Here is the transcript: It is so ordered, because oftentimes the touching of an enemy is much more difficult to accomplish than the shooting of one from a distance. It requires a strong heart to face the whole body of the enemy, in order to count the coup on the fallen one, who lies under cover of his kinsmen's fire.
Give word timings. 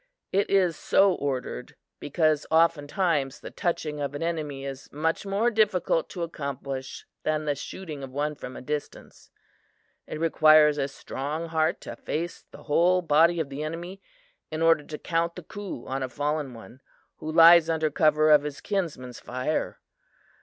It 0.31 0.49
is 0.49 0.75
so 0.75 1.13
ordered, 1.13 1.75
because 1.99 2.47
oftentimes 2.49 3.39
the 3.39 3.51
touching 3.51 3.99
of 3.99 4.15
an 4.15 4.23
enemy 4.23 4.65
is 4.65 4.91
much 4.91 5.27
more 5.27 5.51
difficult 5.51 6.09
to 6.09 6.23
accomplish 6.23 7.05
than 7.21 7.45
the 7.45 7.53
shooting 7.53 8.01
of 8.01 8.09
one 8.11 8.33
from 8.33 8.55
a 8.57 8.63
distance. 8.63 9.29
It 10.07 10.19
requires 10.19 10.79
a 10.79 10.87
strong 10.87 11.49
heart 11.49 11.79
to 11.81 11.95
face 11.95 12.45
the 12.49 12.63
whole 12.63 13.03
body 13.03 13.39
of 13.39 13.49
the 13.49 13.61
enemy, 13.61 14.01
in 14.49 14.63
order 14.63 14.83
to 14.83 14.97
count 14.97 15.35
the 15.35 15.43
coup 15.43 15.85
on 15.85 16.01
the 16.01 16.09
fallen 16.09 16.55
one, 16.55 16.81
who 17.17 17.31
lies 17.31 17.69
under 17.69 17.91
cover 17.91 18.31
of 18.31 18.41
his 18.41 18.59
kinsmen's 18.59 19.19
fire. 19.19 19.79